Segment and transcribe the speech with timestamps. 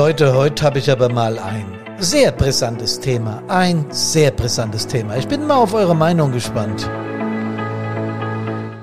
[0.00, 1.66] Leute, heute habe ich aber mal ein
[1.98, 3.42] sehr brisantes Thema.
[3.48, 5.18] Ein sehr brisantes Thema.
[5.18, 6.88] Ich bin mal auf eure Meinung gespannt.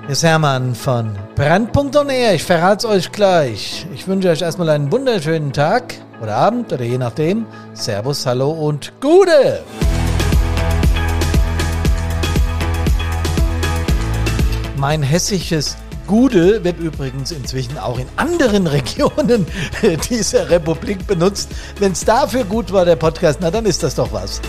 [0.02, 3.84] Hier ist Hermann von Brand.on Ich verrate es euch gleich.
[3.92, 5.92] Ich wünsche euch erstmal einen wunderschönen Tag
[6.22, 7.46] oder Abend oder je nachdem.
[7.74, 9.64] Servus, hallo und Gute!
[14.76, 15.76] Mein hessisches
[16.08, 19.46] Gude wird übrigens inzwischen auch in anderen Regionen
[20.08, 21.50] dieser Republik benutzt.
[21.78, 24.40] Wenn es dafür gut war, der Podcast, na dann ist das doch was.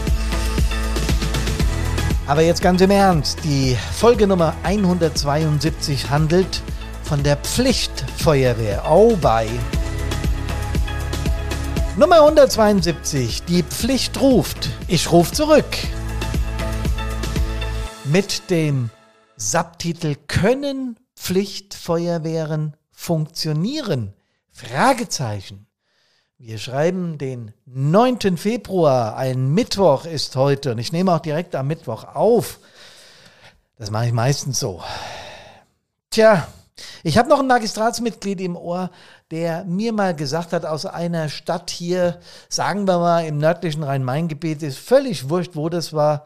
[2.25, 6.61] Aber jetzt ganz im Ernst, die Folge Nummer 172 handelt
[7.03, 8.83] von der Pflichtfeuerwehr.
[8.89, 9.47] Oh bei.
[11.97, 14.69] Nummer 172, die Pflicht ruft.
[14.87, 15.65] Ich rufe zurück.
[18.05, 18.89] Mit dem
[19.35, 24.13] Subtitel Können Pflichtfeuerwehren funktionieren?
[24.51, 25.67] Fragezeichen.
[26.37, 28.37] Wir schreiben den 9.
[28.37, 32.59] Februar, ein Mittwoch ist heute und ich nehme auch direkt am Mittwoch auf.
[33.77, 34.81] Das mache ich meistens so.
[36.09, 36.47] Tja,
[37.03, 38.89] ich habe noch ein Magistratsmitglied im Ohr,
[39.29, 44.63] der mir mal gesagt hat, aus einer Stadt hier, sagen wir mal im nördlichen Rhein-Main-Gebiet,
[44.63, 46.25] ist völlig wurscht, wo das war,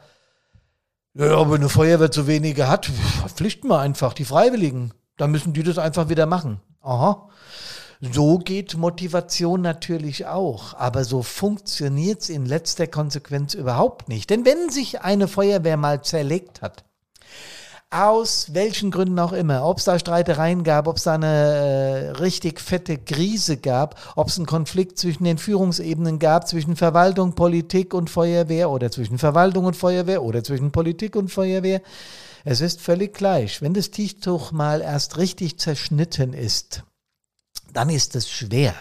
[1.15, 4.93] ja, aber eine Feuerwehr zu wenige hat, verpflichten wir einfach die Freiwilligen.
[5.17, 6.59] Dann müssen die das einfach wieder machen.
[6.81, 7.29] Aha.
[8.11, 14.29] So geht Motivation natürlich auch, aber so funktioniert es in letzter Konsequenz überhaupt nicht.
[14.29, 16.83] Denn wenn sich eine Feuerwehr mal zerlegt hat,
[17.93, 22.09] aus welchen Gründen auch immer, ob es da Streitereien gab, ob es da eine äh,
[22.11, 27.93] richtig fette Krise gab, ob es einen Konflikt zwischen den Führungsebenen gab, zwischen Verwaltung, Politik
[27.93, 31.81] und Feuerwehr oder zwischen Verwaltung und Feuerwehr oder zwischen Politik und Feuerwehr.
[32.43, 33.61] Es ist völlig gleich.
[33.61, 36.83] Wenn das Tischtuch mal erst richtig zerschnitten ist,
[37.73, 38.73] dann ist es schwer.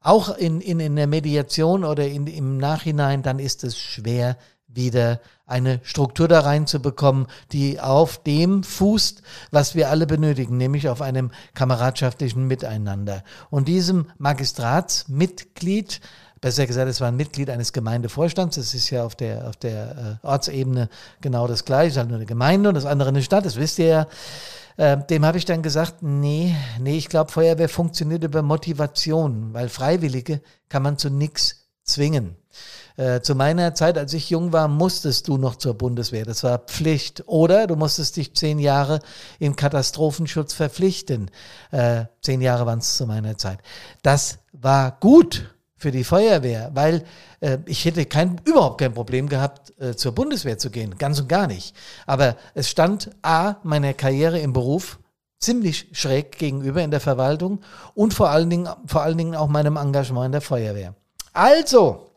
[0.00, 4.36] Auch in, in, in der Mediation oder in, im Nachhinein, dann ist es schwer,
[4.74, 11.02] wieder eine Struktur da reinzubekommen, die auf dem fußt, was wir alle benötigen, nämlich auf
[11.02, 13.22] einem kameradschaftlichen Miteinander.
[13.50, 16.00] Und diesem Magistratsmitglied,
[16.40, 20.20] besser gesagt, es war ein Mitglied eines Gemeindevorstands, das ist ja auf der, auf der
[20.22, 20.88] äh, Ortsebene
[21.20, 23.86] genau das gleiche, halt nur eine Gemeinde und das andere eine Stadt, das wisst ihr
[23.86, 24.06] ja.
[24.78, 29.68] Äh, dem habe ich dann gesagt, nee, nee, ich glaube, Feuerwehr funktioniert über Motivation, weil
[29.68, 30.40] Freiwillige
[30.70, 32.36] kann man zu nichts zwingen.
[32.96, 36.24] Äh, zu meiner Zeit, als ich jung war, musstest du noch zur Bundeswehr.
[36.24, 37.24] Das war Pflicht.
[37.26, 39.00] Oder du musstest dich zehn Jahre
[39.38, 41.30] im Katastrophenschutz verpflichten.
[41.70, 43.58] Äh, zehn Jahre waren es zu meiner Zeit.
[44.02, 47.04] Das war gut für die Feuerwehr, weil
[47.40, 50.96] äh, ich hätte kein, überhaupt kein Problem gehabt, äh, zur Bundeswehr zu gehen.
[50.96, 51.74] Ganz und gar nicht.
[52.06, 55.00] Aber es stand A, meiner Karriere im Beruf
[55.40, 57.60] ziemlich schräg gegenüber in der Verwaltung
[57.94, 60.94] und vor allen Dingen, vor allen Dingen auch meinem Engagement in der Feuerwehr.
[61.32, 62.11] Also,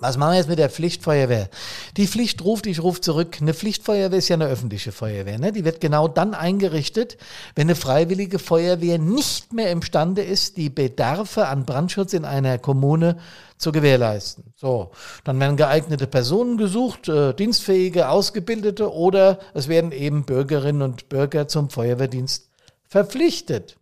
[0.00, 1.48] was machen wir jetzt mit der Pflichtfeuerwehr?
[1.96, 3.36] Die Pflicht ruft, ich rufe zurück.
[3.40, 5.38] Eine Pflichtfeuerwehr ist ja eine öffentliche Feuerwehr.
[5.38, 5.52] Ne?
[5.52, 7.18] Die wird genau dann eingerichtet,
[7.54, 13.18] wenn eine freiwillige Feuerwehr nicht mehr imstande ist, die Bedarfe an Brandschutz in einer Kommune
[13.58, 14.54] zu gewährleisten.
[14.56, 14.90] So,
[15.24, 21.46] dann werden geeignete Personen gesucht, äh, dienstfähige, ausgebildete oder es werden eben Bürgerinnen und Bürger
[21.46, 22.48] zum Feuerwehrdienst
[22.88, 23.76] verpflichtet.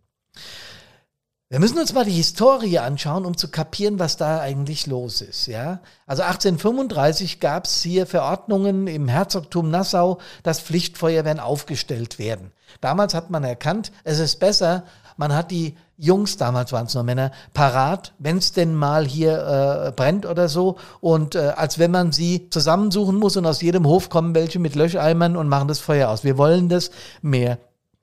[1.51, 5.47] Wir müssen uns mal die Historie anschauen, um zu kapieren, was da eigentlich los ist.
[5.47, 5.79] Ja?
[6.05, 12.51] Also 1835 gab es hier Verordnungen im Herzogtum Nassau, dass Pflichtfeuerwehren aufgestellt werden.
[12.81, 14.83] Damals hat man erkannt, es ist besser,
[15.17, 19.87] man hat die Jungs, damals waren es nur Männer, parat, wenn es denn mal hier
[19.87, 20.77] äh, brennt oder so.
[21.01, 24.75] Und äh, als wenn man sie zusammensuchen muss und aus jedem Hof kommen welche mit
[24.75, 26.23] Löscheimern und machen das Feuer aus.
[26.23, 26.91] Wir wollen das
[27.23, 27.57] mehr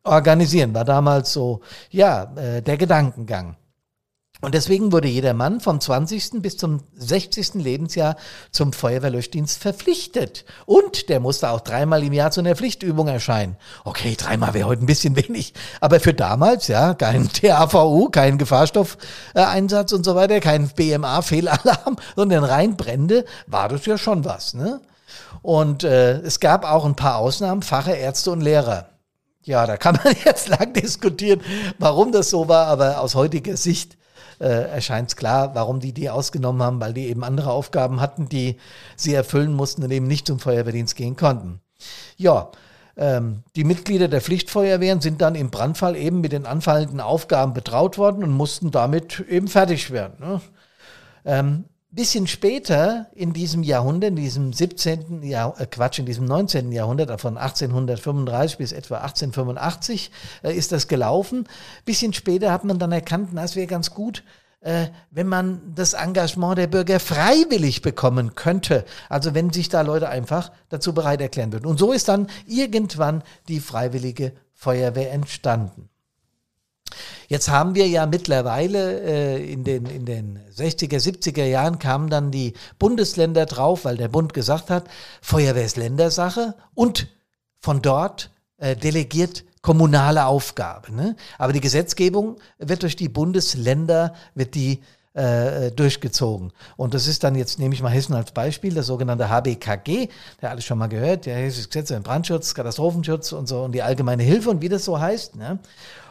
[0.07, 3.57] organisieren, war damals so, ja, äh, der Gedankengang.
[4.43, 6.43] Und deswegen wurde jeder Mann vom 20.
[6.43, 7.55] bis zum 60.
[7.55, 8.17] Lebensjahr
[8.51, 10.45] zum Feuerwehrlöschdienst verpflichtet.
[10.67, 13.57] Und der musste auch dreimal im Jahr zu einer Pflichtübung erscheinen.
[13.85, 15.55] Okay, dreimal wäre heute ein bisschen wenig.
[15.81, 22.77] Aber für damals, ja, kein THVU, kein Gefahrstoffeinsatz und so weiter, kein BMA-Fehlalarm, sondern rein
[22.77, 24.53] Brände, war das ja schon was.
[24.53, 24.83] Ne?
[25.41, 28.91] Und äh, es gab auch ein paar Ausnahmen, Pfarrer, Ärzte und Lehrer.
[29.47, 31.41] Ja, da kann man jetzt lang diskutieren,
[31.79, 33.97] warum das so war, aber aus heutiger Sicht
[34.41, 38.29] äh, erscheint es klar, warum die die ausgenommen haben, weil die eben andere Aufgaben hatten,
[38.29, 38.59] die
[38.97, 41.61] sie erfüllen mussten und eben nicht zum Feuerwehrdienst gehen konnten.
[42.17, 42.51] Ja,
[42.97, 47.99] ähm, die Mitglieder der Pflichtfeuerwehren sind dann im Brandfall eben mit den anfallenden Aufgaben betraut
[47.99, 50.17] worden und mussten damit eben fertig werden.
[50.19, 50.41] Ne?
[51.25, 51.65] Ähm,
[51.97, 55.23] bisschen später in diesem Jahrhundert, in diesem 17.
[55.23, 56.71] Jahr, äh Quatsch, in diesem 19.
[56.71, 60.13] Jahrhundert, äh, von 1835 bis etwa 1885
[60.45, 61.49] äh, ist das gelaufen.
[61.85, 64.23] Bisschen später hat man dann erkannt, na, es wäre ganz gut,
[64.61, 68.85] äh, wenn man das Engagement der Bürger freiwillig bekommen könnte.
[69.09, 71.67] Also wenn sich da Leute einfach dazu bereit erklären würden.
[71.67, 75.89] Und so ist dann irgendwann die freiwillige Feuerwehr entstanden.
[77.29, 82.31] Jetzt haben wir ja mittlerweile äh, in, den, in den 60er, 70er Jahren kamen dann
[82.31, 84.85] die Bundesländer drauf, weil der Bund gesagt hat,
[85.21, 87.09] Feuerwehr ist Ländersache und
[87.61, 90.95] von dort äh, delegiert kommunale Aufgabe.
[90.95, 91.17] Ne?
[91.39, 94.81] Aber die Gesetzgebung wird durch die Bundesländer, wird die
[95.17, 96.53] äh, durchgezogen.
[96.77, 100.09] Und das ist dann jetzt, nehme ich mal Hessen als Beispiel, das sogenannte HBKG,
[100.41, 103.83] der alles schon mal gehört, der Hessische Gesetz über Brandschutz, Katastrophenschutz und so und die
[103.83, 105.37] allgemeine Hilfe und wie das so heißt.
[105.37, 105.59] Ne?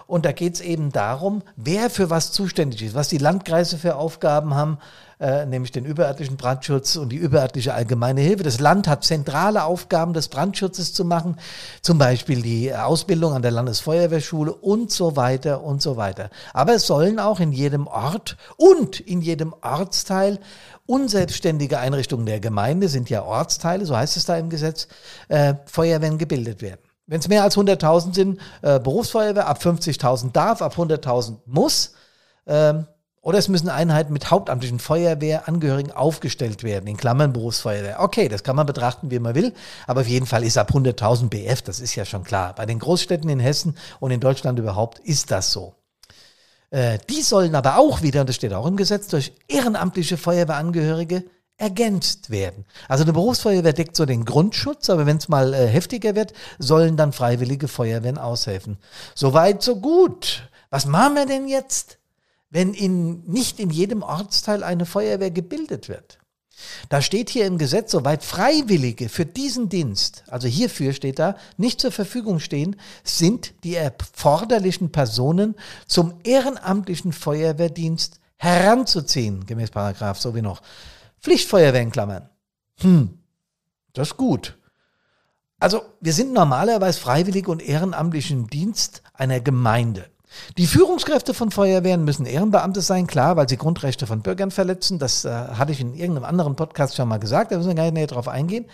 [0.08, 3.96] Und da geht es eben darum, wer für was zuständig ist, was die Landkreise für
[3.96, 4.78] Aufgaben haben,
[5.20, 8.44] äh, nämlich den überörtlichen Brandschutz und die überörtliche allgemeine Hilfe.
[8.44, 11.38] Das Land hat zentrale Aufgaben des Brandschutzes zu machen,
[11.82, 16.30] zum Beispiel die Ausbildung an der Landesfeuerwehrschule und so weiter und so weiter.
[16.54, 20.40] Aber es sollen auch in jedem Ort und in jedem Ortsteil
[20.86, 24.88] unselbstständige Einrichtungen der Gemeinde, sind ja Ortsteile, so heißt es da im Gesetz,
[25.30, 26.85] äh, Feuerwehren gebildet werden.
[27.08, 31.94] Wenn es mehr als 100.000 sind, äh, Berufsfeuerwehr, ab 50.000 darf, ab 100.000 muss.
[32.48, 32.88] Ähm,
[33.22, 38.00] oder es müssen Einheiten mit hauptamtlichen Feuerwehrangehörigen aufgestellt werden, in Klammern Berufsfeuerwehr.
[38.00, 39.52] Okay, das kann man betrachten, wie man will,
[39.88, 42.54] aber auf jeden Fall ist ab 100.000 BF, das ist ja schon klar.
[42.54, 45.74] Bei den Großstädten in Hessen und in Deutschland überhaupt ist das so.
[46.70, 51.24] Äh, die sollen aber auch wieder, und das steht auch im Gesetz, durch ehrenamtliche Feuerwehrangehörige
[51.58, 52.66] ergänzt werden.
[52.88, 56.98] Also eine Berufsfeuerwehr deckt so den Grundschutz, aber wenn es mal äh, heftiger wird, sollen
[56.98, 58.78] dann freiwillige Feuerwehren aushelfen.
[59.14, 60.50] Soweit, so gut.
[60.70, 61.98] Was machen wir denn jetzt,
[62.50, 66.20] wenn in, nicht in jedem Ortsteil eine Feuerwehr gebildet wird?
[66.90, 71.82] Da steht hier im Gesetz, soweit Freiwillige für diesen Dienst, also hierfür steht da, nicht
[71.82, 75.56] zur Verfügung stehen, sind die erforderlichen Personen
[75.88, 80.62] zum ehrenamtlichen Feuerwehrdienst heranzuziehen, gemäß Paragraph so wie noch
[81.26, 82.30] Pflichtfeuerwehr in Klammern.
[82.82, 83.18] Hm,
[83.94, 84.60] das ist gut.
[85.60, 90.06] Also, wir sind normalerweise freiwillig und ehrenamtlich im Dienst einer Gemeinde.
[90.60, 95.00] Die Führungskräfte von Feuerwehren müssen Ehrenbeamte sein, klar, weil sie Grundrechte von Bürgern verletzen.
[95.00, 97.86] Das äh, hatte ich in irgendeinem anderen Podcast schon mal gesagt, da müssen wir gar
[97.86, 98.68] nicht näher drauf eingehen.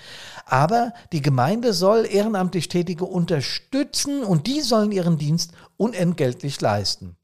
[0.46, 7.16] Aber die Gemeinde soll ehrenamtlich Tätige unterstützen und die sollen ihren Dienst unentgeltlich leisten.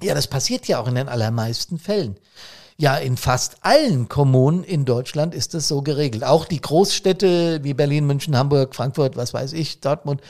[0.00, 2.20] Ja, das passiert ja auch in den allermeisten Fällen.
[2.80, 6.22] Ja, in fast allen Kommunen in Deutschland ist das so geregelt.
[6.22, 10.20] Auch die Großstädte wie Berlin, München, Hamburg, Frankfurt, was weiß ich, Dortmund,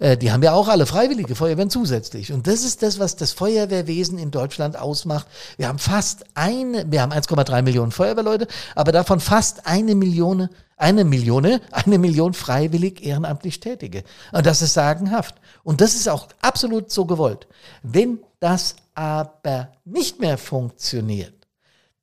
[0.00, 2.32] äh, die haben ja auch alle freiwillige Feuerwehren zusätzlich.
[2.32, 5.26] Und das ist das, was das Feuerwehrwesen in Deutschland ausmacht.
[5.58, 11.04] Wir haben fast eine, wir haben 1,3 Millionen Feuerwehrleute, aber davon fast eine Million eine
[11.04, 14.02] Million, eine Million freiwillig ehrenamtlich Tätige.
[14.32, 15.34] Und das ist sagenhaft.
[15.62, 17.48] Und das ist auch absolut so gewollt.
[17.82, 21.37] Wenn das aber nicht mehr funktioniert,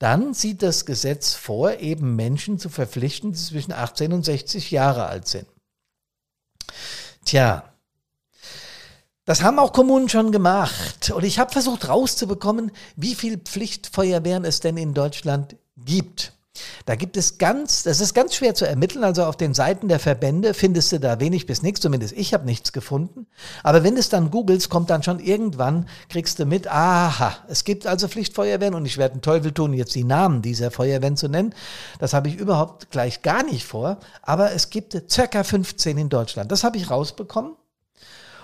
[0.05, 5.07] dann sieht das Gesetz vor, eben Menschen zu verpflichten, die zwischen 18 und 60 Jahre
[5.07, 5.47] alt sind.
[7.25, 7.73] Tja,
[9.25, 11.09] das haben auch Kommunen schon gemacht.
[11.09, 16.33] Und ich habe versucht rauszubekommen, wie viel Pflichtfeuerwehren es denn in Deutschland gibt.
[16.85, 19.03] Da gibt es ganz, das ist ganz schwer zu ermitteln.
[19.03, 22.45] Also auf den Seiten der Verbände findest du da wenig bis nichts, zumindest ich habe
[22.45, 23.27] nichts gefunden.
[23.63, 27.63] Aber wenn du es dann googelst, kommt dann schon irgendwann, kriegst du mit, aha, es
[27.63, 31.27] gibt also Pflichtfeuerwehren und ich werde einen Teufel tun, jetzt die Namen dieser Feuerwehren zu
[31.27, 31.53] nennen.
[31.99, 33.97] Das habe ich überhaupt gleich gar nicht vor.
[34.21, 36.51] Aber es gibt circa 15 in Deutschland.
[36.51, 37.53] Das habe ich rausbekommen.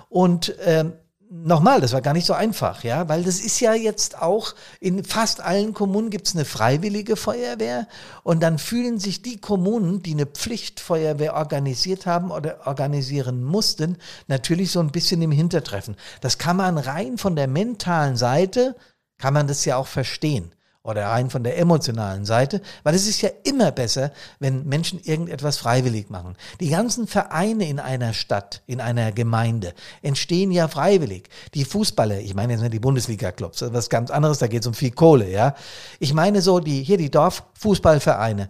[0.10, 0.94] Und ähm,
[1.32, 5.04] nochmal, das war gar nicht so einfach, ja, weil das ist ja jetzt auch in
[5.06, 7.88] fast allen Kommunen gibt es eine freiwillige Feuerwehr
[8.24, 13.98] und dann fühlen sich die Kommunen, die eine Pflichtfeuerwehr organisiert haben oder organisieren mussten,
[14.28, 15.96] natürlich so ein bisschen im Hintertreffen.
[16.20, 18.76] Das kann man rein von der mentalen Seite,
[19.18, 23.22] kann man das ja auch verstehen oder rein von der emotionalen Seite, weil es ist
[23.22, 26.36] ja immer besser, wenn Menschen irgendetwas freiwillig machen.
[26.60, 31.30] Die ganzen Vereine in einer Stadt, in einer Gemeinde entstehen ja freiwillig.
[31.54, 34.68] Die Fußballer, ich meine jetzt nicht die Bundesliga-Clubs, das was ganz anderes, da geht es
[34.68, 35.56] um viel Kohle, ja.
[36.00, 38.50] Ich meine so die, hier die Dorffußballvereine,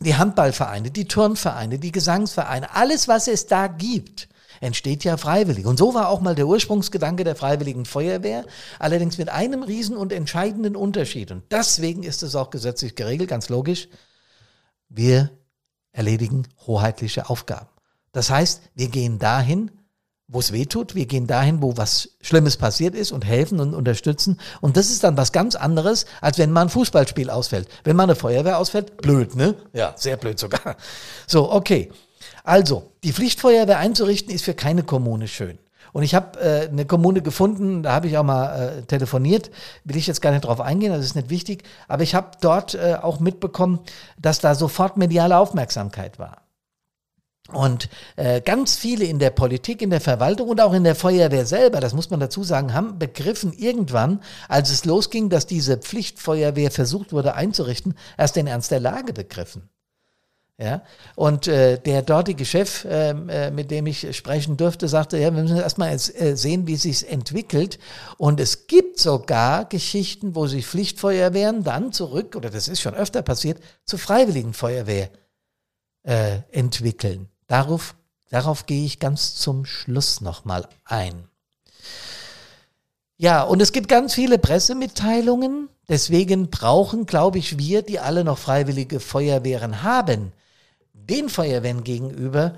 [0.00, 4.28] die Handballvereine, die Turnvereine, die Gesangsvereine, alles, was es da gibt,
[4.60, 5.66] entsteht ja freiwillig.
[5.66, 8.44] Und so war auch mal der Ursprungsgedanke der Freiwilligen Feuerwehr,
[8.78, 11.30] allerdings mit einem riesen und entscheidenden Unterschied.
[11.30, 13.88] Und deswegen ist es auch gesetzlich geregelt, ganz logisch.
[14.88, 15.30] Wir
[15.92, 17.68] erledigen hoheitliche Aufgaben.
[18.12, 19.70] Das heißt, wir gehen dahin,
[20.28, 20.94] wo es weh tut.
[20.94, 24.38] Wir gehen dahin, wo was Schlimmes passiert ist und helfen und unterstützen.
[24.60, 27.68] Und das ist dann was ganz anderes, als wenn mal ein Fußballspiel ausfällt.
[27.84, 29.54] Wenn mal eine Feuerwehr ausfällt, blöd, ne?
[29.72, 30.76] Ja, sehr blöd sogar.
[31.26, 31.90] So, okay.
[32.48, 35.58] Also, die Pflichtfeuerwehr einzurichten ist für keine Kommune schön.
[35.92, 39.50] Und ich habe äh, eine Kommune gefunden, da habe ich auch mal äh, telefoniert,
[39.84, 42.74] will ich jetzt gar nicht drauf eingehen, das ist nicht wichtig, aber ich habe dort
[42.74, 43.80] äh, auch mitbekommen,
[44.18, 46.38] dass da sofort mediale Aufmerksamkeit war.
[47.52, 51.44] Und äh, ganz viele in der Politik, in der Verwaltung und auch in der Feuerwehr
[51.44, 56.70] selber, das muss man dazu sagen, haben begriffen irgendwann, als es losging, dass diese Pflichtfeuerwehr
[56.70, 59.68] versucht wurde einzurichten, erst den Ernst der Lage begriffen.
[60.60, 60.82] Ja,
[61.14, 65.40] und äh, der dortige Chef, ähm, äh, mit dem ich sprechen durfte, sagte, ja, wir
[65.40, 67.78] müssen erstmal äh, sehen, wie es sich entwickelt.
[68.16, 73.22] Und es gibt sogar Geschichten, wo sich Pflichtfeuerwehren dann zurück, oder das ist schon öfter
[73.22, 75.10] passiert, zu freiwilligen Feuerwehr
[76.02, 77.28] äh, entwickeln.
[77.46, 77.94] Darauf,
[78.28, 81.28] darauf gehe ich ganz zum Schluss nochmal ein.
[83.16, 85.68] Ja, und es gibt ganz viele Pressemitteilungen.
[85.88, 90.32] Deswegen brauchen, glaube ich, wir, die alle noch freiwillige Feuerwehren haben,
[91.06, 92.54] den Feuerwehren gegenüber,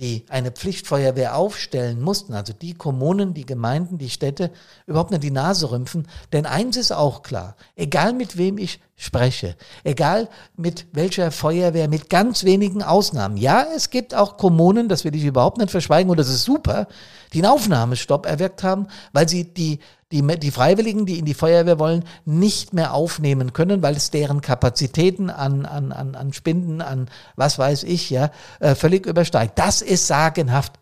[0.00, 4.50] die eine Pflichtfeuerwehr aufstellen mussten, also die Kommunen, die Gemeinden, die Städte,
[4.86, 6.08] überhaupt nicht die Nase rümpfen.
[6.32, 12.08] Denn eins ist auch klar, egal mit wem ich spreche, egal mit welcher Feuerwehr, mit
[12.08, 13.36] ganz wenigen Ausnahmen.
[13.36, 16.86] Ja, es gibt auch Kommunen, das will ich überhaupt nicht verschweigen, und das ist super,
[17.32, 19.80] die einen Aufnahmestopp erwirkt haben, weil sie die
[20.12, 24.42] die, die Freiwilligen, die in die Feuerwehr wollen, nicht mehr aufnehmen können, weil es deren
[24.42, 28.30] Kapazitäten an, an, an, an Spinden, an was weiß ich, ja,
[28.60, 29.58] äh, völlig übersteigt.
[29.58, 30.74] Das ist sagenhaft.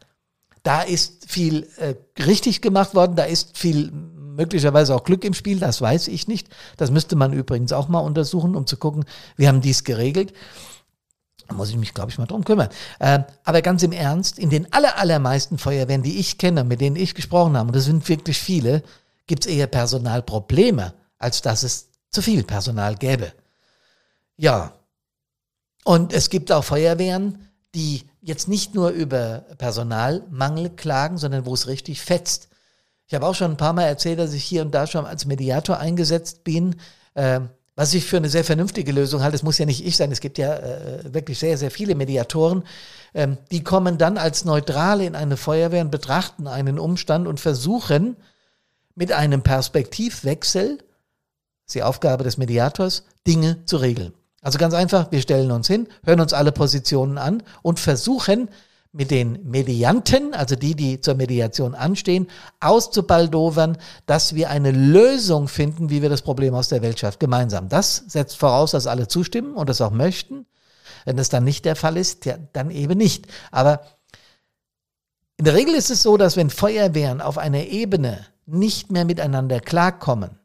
[0.65, 3.93] Da ist viel äh, richtig gemacht worden, da ist viel
[4.41, 6.49] möglicherweise auch Glück im Spiel, das weiß ich nicht.
[6.79, 9.05] Das müsste man übrigens auch mal untersuchen, um zu gucken,
[9.37, 10.33] wie haben die es geregelt.
[11.47, 12.71] Da muss ich mich, glaube ich, mal drum kümmern.
[13.01, 16.97] Äh, aber ganz im Ernst, in den aller, allermeisten Feuerwehren, die ich kenne, mit denen
[16.97, 18.83] ich gesprochen habe, und das sind wirklich viele,
[19.27, 23.33] gibt es eher Personalprobleme, als dass es zu viel Personal gäbe.
[24.37, 24.73] Ja,
[25.85, 31.67] und es gibt auch Feuerwehren, die jetzt nicht nur über Personalmangel klagen, sondern wo es
[31.67, 32.49] richtig fetzt.
[33.11, 35.27] Ich habe auch schon ein paar Mal erzählt, dass ich hier und da schon als
[35.27, 36.77] Mediator eingesetzt bin,
[37.15, 37.41] äh,
[37.75, 39.35] was ich für eine sehr vernünftige Lösung halte.
[39.35, 42.63] Es muss ja nicht ich sein, es gibt ja äh, wirklich sehr, sehr viele Mediatoren.
[43.13, 48.17] Ähm, die kommen dann als Neutrale in eine Feuerwehr und betrachten einen Umstand und versuchen,
[48.95, 50.79] mit einem Perspektivwechsel,
[51.67, 54.13] ist die Aufgabe des Mediators, Dinge zu regeln.
[54.41, 58.51] Also ganz einfach, wir stellen uns hin, hören uns alle Positionen an und versuchen
[58.93, 62.27] mit den Medianten, also die, die zur Mediation anstehen,
[62.59, 67.69] auszubaldowern, dass wir eine Lösung finden, wie wir das Problem aus der Welt schaffen, gemeinsam.
[67.69, 70.47] Das setzt voraus, dass alle zustimmen und das auch möchten.
[71.05, 73.27] Wenn das dann nicht der Fall ist, ja, dann eben nicht.
[73.53, 73.83] Aber
[75.37, 79.61] in der Regel ist es so, dass wenn Feuerwehren auf einer Ebene nicht mehr miteinander
[79.61, 80.39] klarkommen,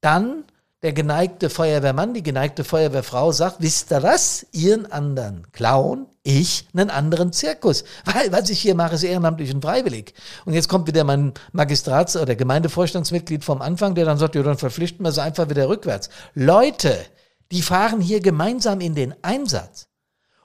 [0.00, 0.44] dann
[0.82, 4.46] der geneigte Feuerwehrmann, die geneigte Feuerwehrfrau sagt, wisst ihr was?
[4.50, 7.84] Ihren anderen Clown, ich einen anderen Zirkus.
[8.04, 10.14] Weil, was ich hier mache, ist ehrenamtlich und freiwillig.
[10.44, 14.58] Und jetzt kommt wieder mein Magistrats- oder Gemeindevorstandsmitglied vom Anfang, der dann sagt, ja, dann
[14.58, 16.10] verpflichten wir sie einfach wieder rückwärts.
[16.34, 16.96] Leute,
[17.52, 19.86] die fahren hier gemeinsam in den Einsatz.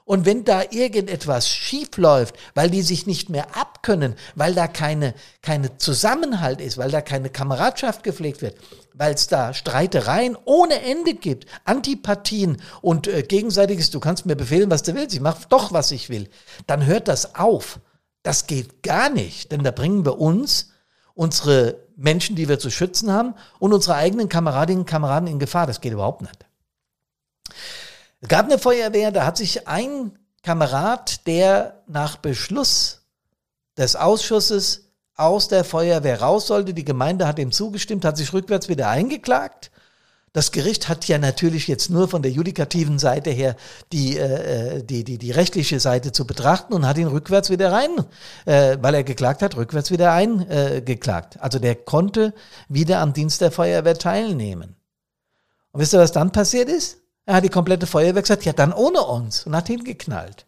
[0.08, 5.12] Und wenn da irgendetwas schief läuft, weil die sich nicht mehr abkönnen, weil da keine,
[5.42, 8.56] keine Zusammenhalt ist, weil da keine Kameradschaft gepflegt wird,
[8.94, 14.70] weil es da Streitereien ohne Ende gibt, Antipathien und äh, gegenseitiges, du kannst mir befehlen,
[14.70, 16.30] was du willst, ich mache doch, was ich will,
[16.66, 17.78] dann hört das auf.
[18.22, 20.70] Das geht gar nicht, denn da bringen wir uns,
[21.12, 25.66] unsere Menschen, die wir zu schützen haben, und unsere eigenen Kameradinnen und Kameraden in Gefahr.
[25.66, 26.47] Das geht überhaupt nicht.
[28.20, 33.02] Es gab eine Feuerwehr, da hat sich ein Kamerad, der nach Beschluss
[33.76, 38.68] des Ausschusses aus der Feuerwehr raus sollte, die Gemeinde hat ihm zugestimmt, hat sich rückwärts
[38.68, 39.70] wieder eingeklagt.
[40.32, 43.56] Das Gericht hat ja natürlich jetzt nur von der judikativen Seite her
[43.92, 47.90] die, äh, die, die, die rechtliche Seite zu betrachten und hat ihn rückwärts wieder rein,
[48.44, 51.36] äh, weil er geklagt hat, rückwärts wieder eingeklagt.
[51.36, 52.34] Äh, also der konnte
[52.68, 54.76] wieder am Dienst der Feuerwehr teilnehmen.
[55.72, 56.97] Und wisst ihr, was dann passiert ist?
[57.28, 60.46] Er hat die komplette Feuerwehr gesagt, ja, dann ohne uns und hat hingeknallt.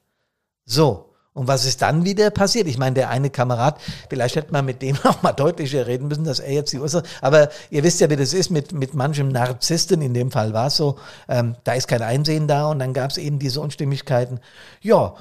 [0.64, 1.10] So.
[1.34, 2.66] Und was ist dann wieder passiert?
[2.68, 6.24] Ich meine, der eine Kamerad, vielleicht hätte man mit dem auch mal deutlicher reden müssen,
[6.24, 9.28] dass er jetzt die Ursache, aber ihr wisst ja, wie das ist mit, mit manchem
[9.28, 12.94] Narzissten, in dem Fall war es so, ähm, da ist kein Einsehen da und dann
[12.94, 14.40] gab es eben diese Unstimmigkeiten.
[14.80, 15.16] Ja,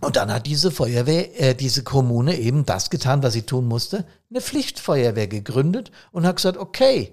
[0.00, 4.06] und dann hat diese Feuerwehr, äh, diese Kommune eben das getan, was sie tun musste,
[4.30, 7.12] eine Pflichtfeuerwehr gegründet und hat gesagt, okay,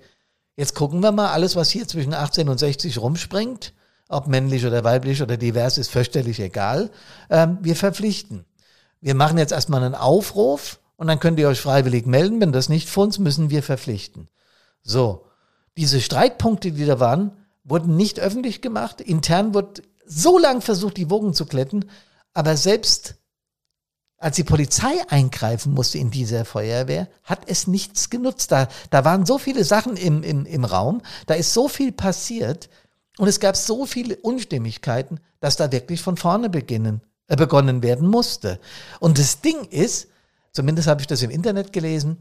[0.56, 3.74] Jetzt gucken wir mal, alles, was hier zwischen 18 und 60 rumspringt,
[4.10, 6.92] ob männlich oder weiblich oder divers, ist fürchterlich egal.
[7.30, 8.46] Ähm, wir verpflichten.
[9.00, 12.42] Wir machen jetzt erstmal einen Aufruf und dann könnt ihr euch freiwillig melden.
[12.42, 14.28] Wenn das nicht uns, müssen wir verpflichten.
[14.84, 15.26] So.
[15.78, 17.32] Diese Streitpunkte, die da waren,
[17.64, 19.00] wurden nicht öffentlich gemacht.
[19.00, 21.90] Intern wird so lang versucht, die Wogen zu kletten.
[22.34, 23.16] Aber selbst
[24.22, 28.52] als die Polizei eingreifen musste in dieser Feuerwehr, hat es nichts genutzt.
[28.52, 32.70] Da, da waren so viele Sachen im, im, im Raum, da ist so viel passiert
[33.18, 38.08] und es gab so viele Unstimmigkeiten, dass da wirklich von vorne beginnen, äh, begonnen werden
[38.08, 38.60] musste.
[39.00, 40.08] Und das Ding ist,
[40.52, 42.18] zumindest habe ich das im Internet gelesen,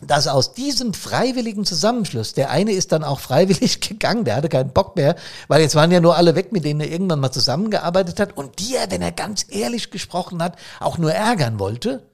[0.00, 4.72] dass aus diesem freiwilligen Zusammenschluss, der eine ist dann auch freiwillig gegangen, der hatte keinen
[4.72, 5.16] Bock mehr,
[5.48, 8.58] weil jetzt waren ja nur alle weg, mit denen er irgendwann mal zusammengearbeitet hat und
[8.58, 12.08] die er, wenn er ganz ehrlich gesprochen hat, auch nur ärgern wollte.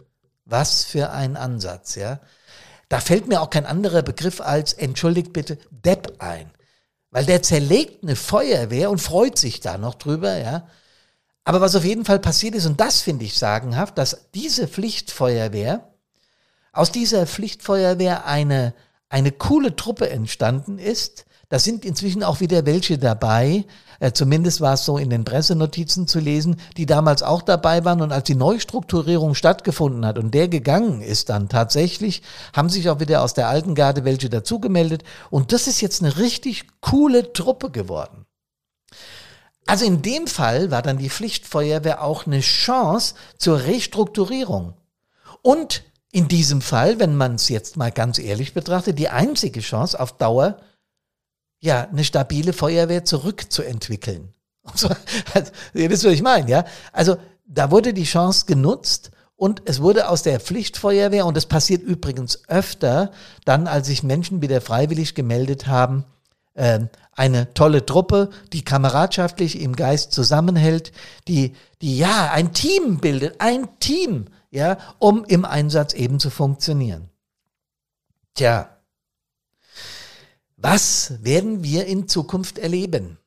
[0.45, 2.21] Was für ein Ansatz, ja.
[2.89, 6.51] Da fällt mir auch kein anderer Begriff als, entschuldigt bitte, Depp ein.
[7.11, 10.69] Weil der zerlegt eine Feuerwehr und freut sich da noch drüber, ja.
[11.45, 15.96] Aber was auf jeden Fall passiert ist, und das finde ich sagenhaft, dass diese Pflichtfeuerwehr,
[16.77, 18.75] aus dieser Pflichtfeuerwehr eine,
[19.09, 21.27] eine coole Truppe entstanden ist.
[21.49, 23.65] Da sind inzwischen auch wieder welche dabei,
[24.01, 28.01] äh, zumindest war es so in den Pressenotizen zu lesen, die damals auch dabei waren.
[28.01, 33.01] Und als die Neustrukturierung stattgefunden hat und der gegangen ist dann tatsächlich, haben sich auch
[33.01, 35.05] wieder aus der alten Garde welche dazugemeldet.
[35.31, 38.27] Und das ist jetzt eine richtig coole Truppe geworden.
[39.67, 44.75] Also in dem Fall war dann die Pflichtfeuerwehr auch eine Chance zur Restrukturierung.
[45.43, 45.83] Und
[46.13, 50.17] in diesem Fall, wenn man es jetzt mal ganz ehrlich betrachtet, die einzige Chance auf
[50.17, 50.59] Dauer,
[51.61, 54.33] ja, eine stabile Feuerwehr zurückzuentwickeln.
[55.35, 56.65] Also, ihr wisst, was ich meine, ja?
[56.93, 61.83] Also, da wurde die Chance genutzt und es wurde aus der Pflichtfeuerwehr, und das passiert
[61.83, 63.13] übrigens öfter,
[63.45, 66.05] dann, als sich Menschen wieder freiwillig gemeldet haben,
[66.55, 66.81] äh,
[67.13, 70.93] eine tolle Truppe, die kameradschaftlich im Geist zusammenhält,
[71.29, 77.11] die, die ja ein Team bildet, ein Team, ja, um im Einsatz eben zu funktionieren.
[78.35, 78.71] Tja,
[80.57, 83.19] was werden wir in Zukunft erleben?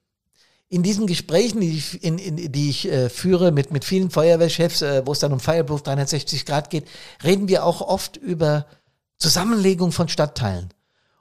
[0.69, 4.81] In diesen Gesprächen, die ich, in, in, die ich äh, führe mit, mit vielen Feuerwehrchefs,
[4.81, 6.87] äh, wo es dann um Fireproof 360 Grad geht,
[7.23, 8.65] reden wir auch oft über
[9.17, 10.69] Zusammenlegung von Stadtteilen.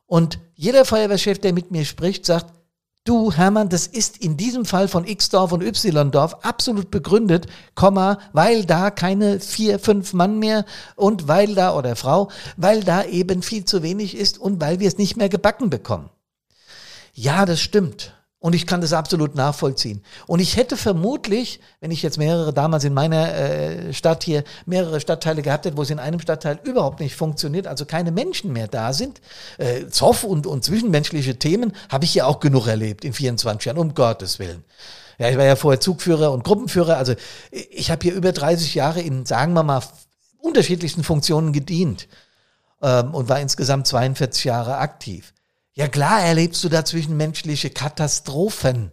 [0.07, 2.54] Und jeder Feuerwehrchef, der mit mir spricht, sagt,
[3.08, 8.66] du Hermann, das ist in diesem Fall von X-Dorf und Y-Dorf absolut begründet, Komma, weil
[8.66, 13.64] da keine vier, fünf Mann mehr und weil da, oder Frau, weil da eben viel
[13.64, 16.10] zu wenig ist und weil wir es nicht mehr gebacken bekommen.
[17.14, 18.18] Ja, das stimmt.
[18.41, 20.01] Und ich kann das absolut nachvollziehen.
[20.29, 25.01] Und ich hätte vermutlich, wenn ich jetzt mehrere damals in meiner äh, Stadt hier mehrere
[25.01, 28.69] Stadtteile gehabt hätte, wo es in einem Stadtteil überhaupt nicht funktioniert, also keine Menschen mehr
[28.69, 29.21] da sind,
[29.59, 33.79] äh, Zoff und, und zwischenmenschliche Themen habe ich ja auch genug erlebt in 24 Jahren,
[33.79, 34.63] um Gottes Willen.
[35.19, 37.15] Ja, ich war ja vorher Zugführer und Gruppenführer, also
[37.51, 39.83] ich habe hier über 30 Jahre in, sagen wir mal,
[40.39, 42.07] unterschiedlichsten Funktionen gedient
[42.83, 45.35] ähm, und war insgesamt 42 Jahre aktiv.
[45.78, 48.91] Ja klar erlebst du dazwischen menschliche Katastrophen.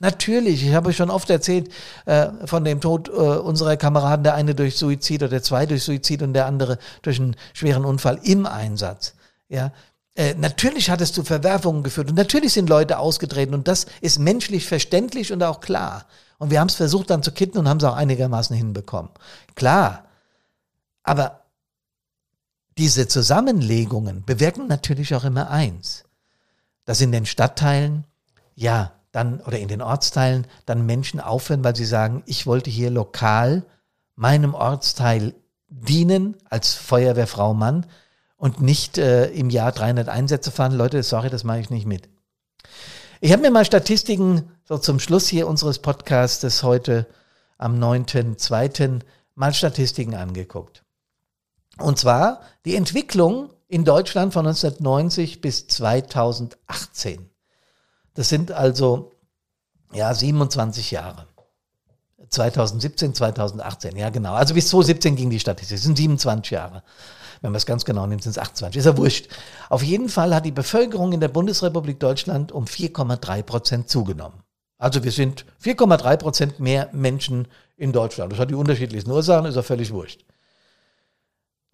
[0.00, 1.72] Natürlich, ich habe schon oft erzählt
[2.04, 6.20] äh, von dem Tod äh, unserer Kameraden, der eine durch Suizid oder zwei durch Suizid
[6.20, 9.14] und der andere durch einen schweren Unfall im Einsatz.
[9.48, 9.72] Ja,
[10.14, 14.18] äh, natürlich hat es zu Verwerfungen geführt und natürlich sind Leute ausgetreten und das ist
[14.18, 16.04] menschlich verständlich und auch klar.
[16.36, 19.10] Und wir haben es versucht dann zu kitten und haben es auch einigermaßen hinbekommen.
[19.54, 20.04] Klar,
[21.02, 21.40] aber
[22.76, 26.05] diese Zusammenlegungen bewirken natürlich auch immer eins
[26.86, 28.04] dass in den Stadtteilen,
[28.54, 32.90] ja, dann oder in den Ortsteilen dann Menschen aufhören, weil sie sagen, ich wollte hier
[32.90, 33.64] lokal
[34.14, 35.34] meinem Ortsteil
[35.68, 37.86] dienen als Feuerwehrfrau Mann
[38.36, 40.72] und nicht äh, im Jahr 300 Einsätze fahren.
[40.72, 42.08] Leute, sorry, das mache ich nicht mit.
[43.20, 47.06] Ich habe mir mal Statistiken so zum Schluss hier unseres Podcastes heute
[47.58, 49.00] am 9.2.
[49.34, 50.84] mal Statistiken angeguckt.
[51.78, 57.28] Und zwar die Entwicklung in Deutschland von 1990 bis 2018.
[58.14, 59.12] Das sind also
[59.92, 61.26] ja 27 Jahre.
[62.28, 64.34] 2017, 2018, ja genau.
[64.34, 65.76] Also bis 2017 ging die Statistik.
[65.76, 66.82] Das sind 27 Jahre.
[67.40, 68.78] Wenn man es ganz genau nimmt, sind es 28.
[68.78, 69.28] Ist ja wurscht.
[69.68, 74.42] Auf jeden Fall hat die Bevölkerung in der Bundesrepublik Deutschland um 4,3 Prozent zugenommen.
[74.78, 78.32] Also wir sind 4,3 Prozent mehr Menschen in Deutschland.
[78.32, 80.24] Das hat die unterschiedlichsten Ursachen, ist ja völlig wurscht.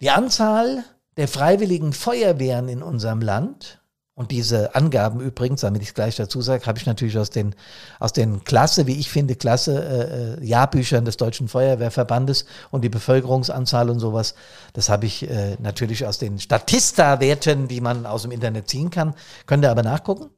[0.01, 0.83] Die Anzahl
[1.17, 3.83] der freiwilligen Feuerwehren in unserem Land,
[4.15, 7.55] und diese Angaben übrigens, damit ich es gleich dazu sage, habe ich natürlich aus den,
[7.99, 12.89] aus den klasse, wie ich finde, klasse äh, äh, Jahrbüchern des Deutschen Feuerwehrverbandes und die
[12.89, 14.35] Bevölkerungsanzahl und sowas.
[14.73, 19.15] Das habe ich äh, natürlich aus den Statista-Werten, die man aus dem Internet ziehen kann.
[19.47, 20.29] Könnt ihr aber nachgucken.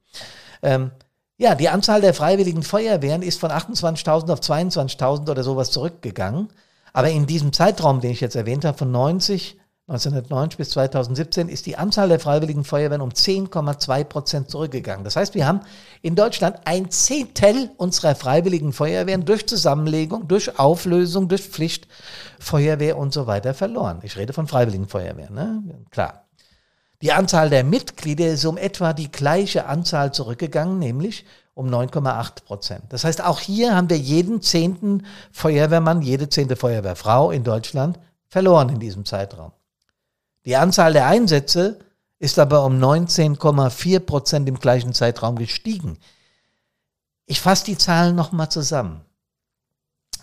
[0.63, 0.91] Ähm,
[1.37, 6.47] ja, die Anzahl der freiwilligen Feuerwehren ist von 28.000 auf 22.000 oder sowas zurückgegangen.
[6.93, 9.57] Aber in diesem Zeitraum, den ich jetzt erwähnt habe, von 90
[9.87, 15.03] 1990 bis 2017 ist die Anzahl der freiwilligen Feuerwehren um 10,2 Prozent zurückgegangen.
[15.03, 15.59] Das heißt, wir haben
[16.01, 23.27] in Deutschland ein Zehntel unserer freiwilligen Feuerwehren durch Zusammenlegung, durch Auflösung, durch Pflichtfeuerwehr und so
[23.27, 23.99] weiter verloren.
[24.01, 25.63] Ich rede von freiwilligen Feuerwehren, ne?
[25.91, 26.25] klar.
[27.03, 32.83] Die Anzahl der Mitglieder ist um etwa die gleiche Anzahl zurückgegangen, nämlich um 9,8 Prozent.
[32.89, 38.69] Das heißt, auch hier haben wir jeden zehnten Feuerwehrmann, jede zehnte Feuerwehrfrau in Deutschland verloren
[38.69, 39.51] in diesem Zeitraum.
[40.45, 41.79] Die Anzahl der Einsätze
[42.19, 45.97] ist aber um 19,4 Prozent im gleichen Zeitraum gestiegen.
[47.25, 49.01] Ich fasse die Zahlen nochmal zusammen.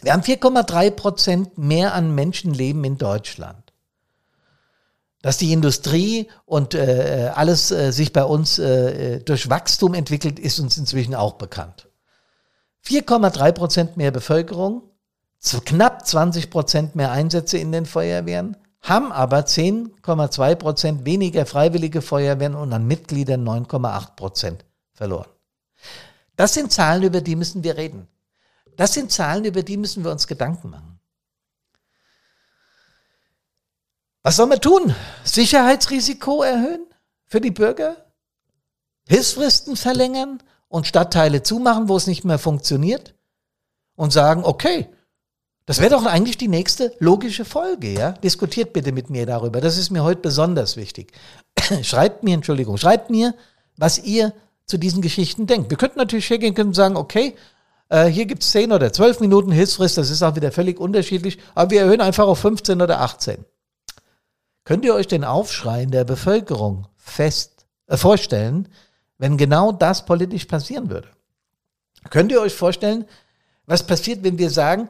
[0.02, 3.72] Wir haben 4,3 Prozent mehr an Menschenleben in Deutschland.
[5.20, 10.58] Dass die Industrie und äh, alles äh, sich bei uns äh, durch Wachstum entwickelt, ist
[10.58, 11.88] uns inzwischen auch bekannt.
[12.84, 14.82] 4,3 Prozent mehr Bevölkerung,
[15.64, 22.56] knapp 20 Prozent mehr Einsätze in den Feuerwehren, haben aber 10,2 Prozent weniger freiwillige Feuerwehren
[22.56, 25.28] und an Mitgliedern 9,8 Prozent verloren.
[26.36, 28.08] Das sind Zahlen, über die müssen wir reden.
[28.76, 30.98] Das sind Zahlen, über die müssen wir uns Gedanken machen.
[34.22, 34.94] Was soll man tun?
[35.24, 36.86] Sicherheitsrisiko erhöhen
[37.26, 37.96] für die Bürger?
[39.08, 43.14] Hilfsfristen verlängern und Stadtteile zumachen, wo es nicht mehr funktioniert?
[43.94, 44.88] Und sagen, okay,
[45.66, 48.12] das wäre doch eigentlich die nächste logische Folge, ja?
[48.12, 49.60] Diskutiert bitte mit mir darüber.
[49.60, 51.12] Das ist mir heute besonders wichtig.
[51.82, 53.34] schreibt mir, Entschuldigung, schreibt mir,
[53.76, 54.32] was ihr
[54.66, 55.70] zu diesen Geschichten denkt.
[55.70, 57.36] Wir könnten natürlich hergehen und sagen, okay,
[57.88, 61.38] äh, hier gibt es 10 oder 12 Minuten Hilfsfrist, das ist auch wieder völlig unterschiedlich,
[61.54, 63.44] aber wir erhöhen einfach auf 15 oder 18.
[64.64, 68.68] Könnt ihr euch den Aufschrei der Bevölkerung fest äh, vorstellen,
[69.18, 71.08] wenn genau das politisch passieren würde?
[72.10, 73.04] Könnt ihr euch vorstellen,
[73.66, 74.88] was passiert, wenn wir sagen,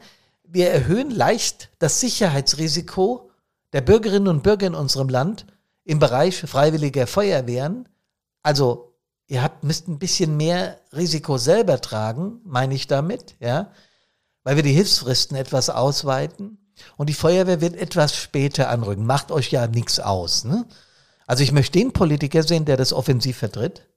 [0.52, 3.30] wir erhöhen leicht das Sicherheitsrisiko
[3.72, 5.46] der Bürgerinnen und Bürger in unserem Land
[5.84, 7.88] im Bereich freiwilliger Feuerwehren.
[8.42, 8.94] Also
[9.26, 13.72] ihr habt, müsst ein bisschen mehr Risiko selber tragen, meine ich damit, ja,
[14.44, 16.58] weil wir die Hilfsfristen etwas ausweiten
[16.96, 19.06] und die Feuerwehr wird etwas später anrücken.
[19.06, 20.44] Macht euch ja nichts aus.
[20.44, 20.66] Ne?
[21.26, 23.88] Also ich möchte den Politiker sehen, der das offensiv vertritt.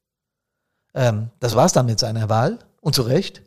[0.94, 3.42] Ähm, das war's dann mit seiner Wahl und zu Recht.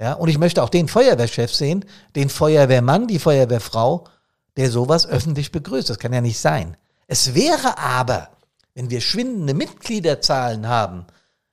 [0.00, 1.84] Ja, und ich möchte auch den Feuerwehrchef sehen,
[2.16, 4.08] den Feuerwehrmann, die Feuerwehrfrau,
[4.56, 5.90] der sowas öffentlich begrüßt.
[5.90, 6.78] Das kann ja nicht sein.
[7.06, 8.30] Es wäre aber,
[8.74, 11.04] wenn wir schwindende Mitgliederzahlen haben,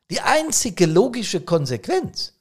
[0.10, 2.33] die einzige logische Konsequenz.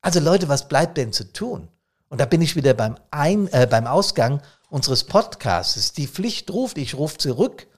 [0.00, 1.68] Also Leute, was bleibt denn zu tun?
[2.08, 5.92] Und da bin ich wieder beim, Ein, äh, beim Ausgang unseres Podcasts.
[5.92, 7.68] Die Pflicht ruft, ich rufe zurück.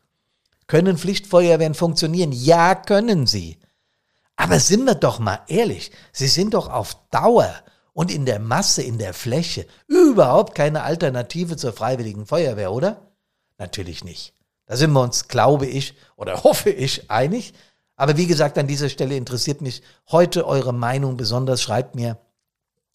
[0.69, 2.33] Können Pflichtfeuerwehren funktionieren?
[2.33, 3.59] Ja, können sie.
[4.43, 7.55] Aber sind wir doch mal ehrlich, sie sind doch auf Dauer
[7.93, 13.13] und in der Masse, in der Fläche überhaupt keine Alternative zur freiwilligen Feuerwehr, oder?
[13.59, 14.35] Natürlich nicht.
[14.67, 17.55] Da sind wir uns, glaube ich, oder hoffe ich, einig.
[17.95, 21.63] Aber wie gesagt, an dieser Stelle interessiert mich heute eure Meinung besonders.
[21.63, 22.19] Schreibt mir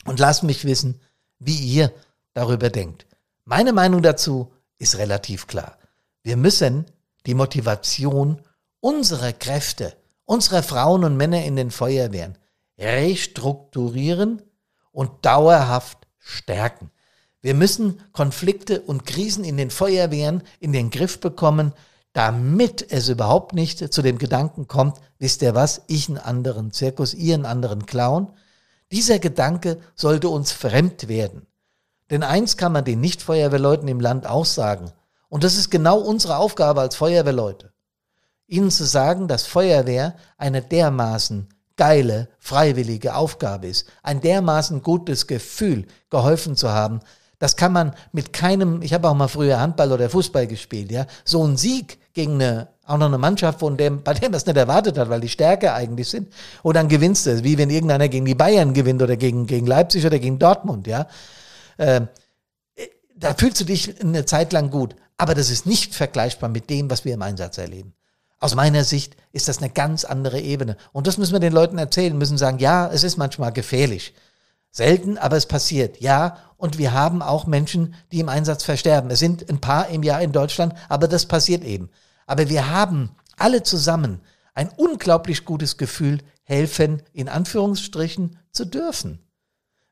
[0.04, 1.00] und lasst mich wissen,
[1.40, 1.94] wie ihr
[2.34, 3.06] darüber denkt.
[3.46, 5.78] Meine Meinung dazu ist relativ klar.
[6.24, 6.88] Wir müssen
[7.26, 8.42] die Motivation
[8.82, 9.96] unserer Kräfte
[10.28, 12.38] unserer Frauen und Männer in den Feuerwehren
[12.78, 14.44] restrukturieren
[14.92, 16.92] und dauerhaft stärken.
[17.42, 21.74] Wir müssen Konflikte und Krisen in den Feuerwehren in den Griff bekommen,
[22.14, 27.14] damit es überhaupt nicht zu dem Gedanken kommt, wisst ihr was, ich einen anderen Zirkus,
[27.14, 28.32] ihr einen anderen Clown.
[28.92, 31.46] Dieser Gedanke sollte uns fremd werden.
[32.10, 34.92] Denn eins kann man den Nicht-Feuerwehrleuten im Land auch sagen.
[35.30, 37.72] Und das ist genau unsere Aufgabe als Feuerwehrleute.
[38.48, 45.86] Ihnen zu sagen, dass Feuerwehr eine dermaßen geile, freiwillige Aufgabe ist, ein dermaßen gutes Gefühl,
[46.10, 47.02] geholfen zu haben,
[47.40, 51.06] das kann man mit keinem, ich habe auch mal früher Handball oder Fußball gespielt, ja,
[51.24, 54.46] so ein Sieg gegen eine, auch noch eine Mannschaft, von dem, bei dem man es
[54.46, 56.34] nicht erwartet hat, weil die stärker eigentlich sind,
[56.64, 59.68] und dann gewinnst du es, wie wenn irgendeiner gegen die Bayern gewinnt oder gegen, gegen
[59.68, 61.08] Leipzig oder gegen Dortmund, ja.
[61.78, 62.02] Äh,
[63.16, 66.90] da fühlst du dich eine Zeit lang gut, aber das ist nicht vergleichbar mit dem,
[66.90, 67.94] was wir im Einsatz erleben.
[68.40, 70.78] Aus meiner Sicht ist das eine ganz andere Ebene.
[70.92, 74.14] Und das müssen wir den Leuten erzählen, müssen sagen, ja, es ist manchmal gefährlich.
[74.72, 76.02] Selten, aber es passiert.
[76.02, 79.10] Ja, und wir haben auch Menschen, die im Einsatz versterben.
[79.10, 81.90] Es sind ein paar im Jahr in Deutschland, aber das passiert eben.
[82.28, 84.22] Aber wir haben alle zusammen
[84.54, 89.20] ein unglaublich gutes Gefühl, helfen, in Anführungsstrichen, zu dürfen.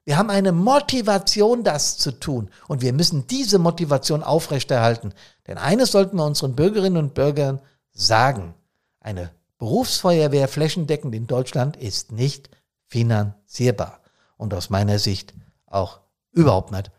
[0.06, 2.50] Wir haben eine Motivation, das zu tun.
[2.68, 5.14] Und wir müssen diese Motivation aufrechterhalten.
[5.48, 7.60] Denn eines sollten wir unseren Bürgerinnen und Bürgern
[7.96, 8.54] sagen,
[9.00, 12.50] eine Berufsfeuerwehr flächendeckend in Deutschland ist nicht
[12.86, 14.02] finanzierbar
[14.38, 15.34] und aus meiner Sicht
[15.66, 16.92] auch überhaupt nicht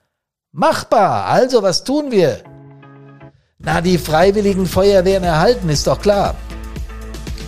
[0.53, 1.27] machbar.
[1.27, 2.43] Also was tun wir?
[3.59, 6.35] Na, die freiwilligen Feuerwehren erhalten, ist doch klar.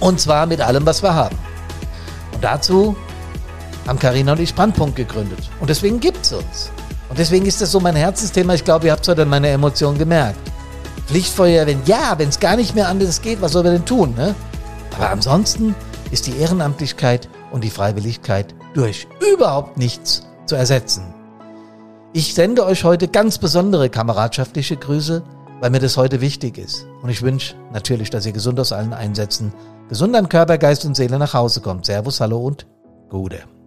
[0.00, 1.38] Und zwar mit allem, was wir haben.
[2.32, 2.96] Und dazu
[3.86, 5.50] haben Karina und ich Brandpunkt gegründet.
[5.60, 6.70] Und deswegen gibt's uns.
[7.08, 8.54] Und deswegen ist das so mein Herzensthema.
[8.54, 10.47] Ich glaube, ihr habt es heute an meiner Emotion gemerkt.
[11.08, 14.14] Pflichtfeuerwehren, ja, wenn es gar nicht mehr anders geht, was soll wir denn tun?
[14.14, 14.34] Ne?
[14.96, 15.74] Aber ansonsten
[16.10, 21.02] ist die Ehrenamtlichkeit und die Freiwilligkeit durch überhaupt nichts zu ersetzen.
[22.12, 25.22] Ich sende euch heute ganz besondere kameradschaftliche Grüße
[25.60, 26.86] weil mir das heute wichtig ist.
[27.02, 29.52] Und ich wünsche natürlich, dass ihr gesund aus allen Einsätzen,
[29.88, 31.86] gesund an Körper, Geist und Seele nach Hause kommt.
[31.86, 32.66] Servus, hallo und
[33.08, 33.57] Gute.